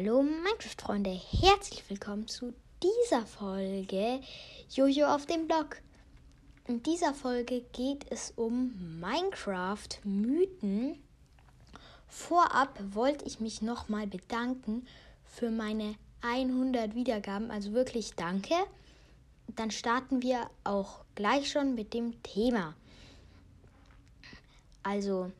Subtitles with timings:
[0.00, 4.20] Hallo Minecraft-Freunde, herzlich willkommen zu dieser Folge
[4.70, 5.82] Jojo auf dem Blog.
[6.68, 11.02] In dieser Folge geht es um Minecraft-Mythen.
[12.06, 14.86] Vorab wollte ich mich nochmal bedanken
[15.24, 18.54] für meine 100 Wiedergaben, also wirklich danke.
[19.48, 22.76] Dann starten wir auch gleich schon mit dem Thema.
[24.84, 25.32] Also,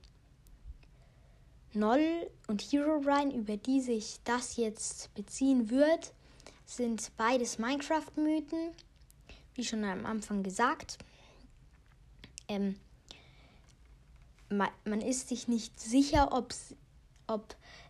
[1.79, 6.13] Noll und Herobrine, über die sich das jetzt beziehen wird,
[6.67, 8.73] sind beides Minecraft-Mythen,
[9.55, 10.99] wie schon am Anfang gesagt.
[12.49, 12.77] Ähm,
[14.51, 16.55] man ist sich nicht sicher, ob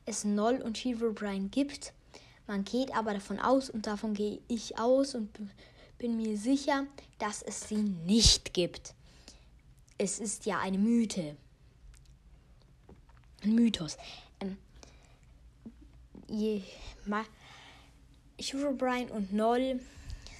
[0.05, 1.93] es Noll und Herobrine gibt.
[2.47, 5.31] Man geht aber davon aus, und davon gehe ich aus und
[5.99, 6.87] bin mir sicher,
[7.19, 8.95] dass es sie nicht gibt.
[9.99, 11.37] Es ist ja eine Mythe
[13.49, 13.97] ein Mythos.
[14.41, 14.57] Ähm,
[16.29, 16.63] je,
[17.07, 17.25] ma,
[18.39, 19.81] Herobrine und Noll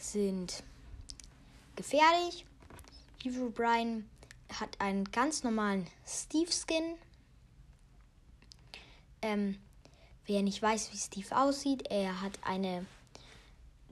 [0.01, 0.63] sind
[1.77, 2.45] gefährlich.
[3.23, 4.05] Herobrine
[4.61, 6.95] hat einen ganz normalen Steve-Skin.
[9.21, 9.59] Ähm,
[10.27, 12.87] wer nicht weiß, wie Steve aussieht, er hat eine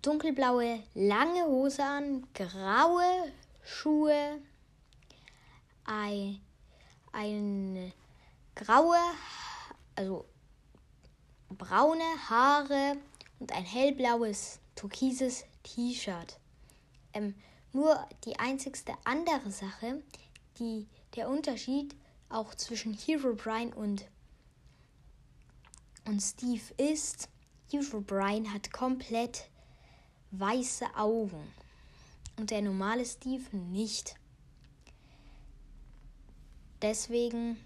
[0.02, 3.32] dunkelblaue, lange Hose an, graue
[3.64, 4.38] Schuhe,
[5.84, 6.40] ein,
[7.12, 7.92] eine
[8.56, 8.98] graue,
[9.94, 10.26] also
[11.50, 12.96] braune Haare
[13.38, 16.40] und ein hellblaues, türkises T-Shirt.
[17.12, 17.34] Ähm,
[17.72, 20.02] nur die einzigste andere Sache,
[20.58, 21.94] die der Unterschied
[22.28, 24.08] auch zwischen Herobrine und,
[26.06, 27.28] und Steve ist,
[27.70, 29.48] Herobrine hat komplett
[30.30, 31.52] weiße Augen
[32.36, 34.16] und der normale Steve nicht.
[36.82, 37.58] Deswegen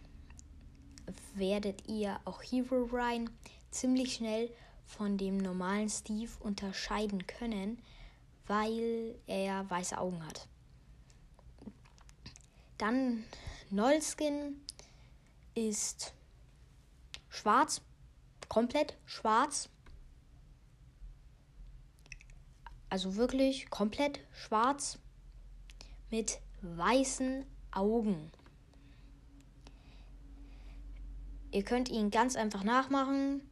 [1.41, 3.29] werdet ihr auch Hero Ryan
[3.73, 4.49] ziemlich schnell
[4.85, 7.83] von dem normalen Steve unterscheiden können,
[8.47, 10.47] weil er weiße Augen hat.
[12.79, 13.25] Dann
[13.71, 14.61] Nullskin
[15.55, 16.15] ist
[17.29, 17.83] schwarz,
[18.49, 19.69] komplett schwarz.
[22.89, 24.99] Also wirklich komplett schwarz
[26.11, 28.33] mit weißen Augen.
[31.53, 33.49] Ihr könnt ihn ganz einfach nachmachen.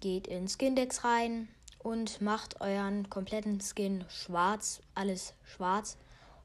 [0.00, 5.96] Geht in Skindex rein und macht euren kompletten Skin schwarz, alles schwarz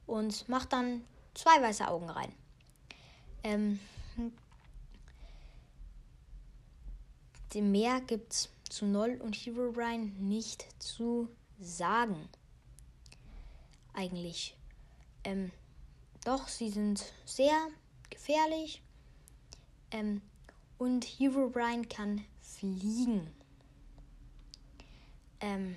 [0.06, 2.32] und macht dann zwei weiße Augen rein.
[3.42, 3.80] Ähm,
[7.54, 11.28] mehr gibt's zu Noll und Herobrine nicht zu
[11.58, 12.28] sagen.
[13.94, 14.56] Eigentlich.
[15.24, 15.50] Ähm,
[16.24, 17.56] doch, sie sind sehr
[18.10, 18.82] gefährlich.
[19.90, 20.22] Ähm,
[20.78, 23.28] und Herobrine kann fliegen.
[25.40, 25.76] Ähm,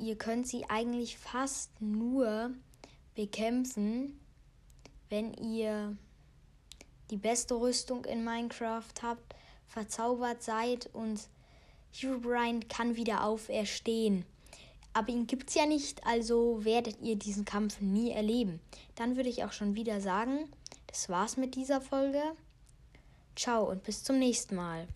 [0.00, 2.50] ihr könnt sie eigentlich fast nur
[3.14, 4.18] bekämpfen,
[5.08, 5.96] wenn ihr
[7.10, 9.34] die beste Rüstung in Minecraft habt,
[9.66, 11.28] verzaubert seid und
[11.92, 14.24] Herobrine kann wieder auferstehen.
[14.92, 18.60] Aber ihn gibt es ja nicht, also werdet ihr diesen Kampf nie erleben.
[18.94, 20.48] Dann würde ich auch schon wieder sagen,
[20.94, 22.22] das war's mit dieser Folge.
[23.34, 24.86] Ciao und bis zum nächsten Mal.